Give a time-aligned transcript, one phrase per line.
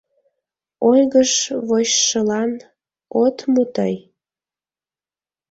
[0.89, 1.31] Ойгыш
[1.67, 2.51] вочшылан,
[3.23, 3.95] от му тый?